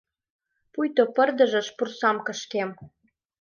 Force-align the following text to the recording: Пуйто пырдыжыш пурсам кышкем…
Пуйто 0.71 1.03
пырдыжыш 1.15 1.67
пурсам 1.77 2.17
кышкем… 2.25 2.69